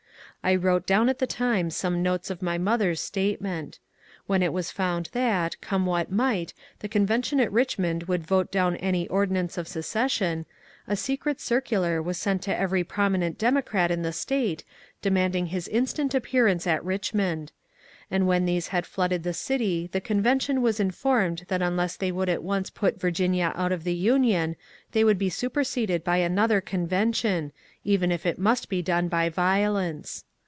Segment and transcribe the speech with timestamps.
[0.43, 3.77] I wrote down at the time some notes of my mother's statement.
[4.25, 8.75] When it was found that, come what might, the convention at Eichmond would vote down
[8.77, 10.47] any ordi nance of secession,
[10.87, 14.63] a secret circular was sent to every promi nent Democrat in the State,
[14.99, 17.51] demanding his instant appearance in Richmond;
[18.09, 22.11] and when these had flooded the city the con vention was informed that unless they
[22.11, 24.55] would at once put Vir ginia out of the Union
[24.91, 27.51] they would be superseded by another convention,
[27.83, 30.25] even if it must be done by violence.